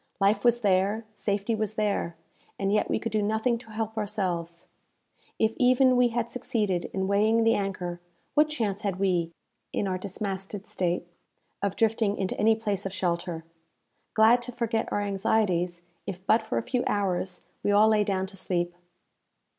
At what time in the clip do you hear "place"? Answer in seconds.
12.55-12.83